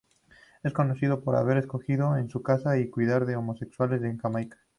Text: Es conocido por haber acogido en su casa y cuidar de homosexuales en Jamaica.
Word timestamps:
Es 0.63 0.73
conocido 0.73 1.21
por 1.23 1.35
haber 1.35 1.59
acogido 1.59 2.17
en 2.17 2.27
su 2.27 2.41
casa 2.41 2.75
y 2.79 2.89
cuidar 2.89 3.27
de 3.27 3.35
homosexuales 3.35 4.01
en 4.01 4.17
Jamaica. 4.17 4.57